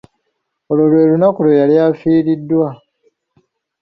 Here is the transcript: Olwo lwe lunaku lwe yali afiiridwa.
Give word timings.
Olwo 0.69 0.85
lwe 0.91 1.09
lunaku 1.09 1.39
lwe 1.45 1.59
yali 1.61 1.75
afiiridwa. 1.87 2.67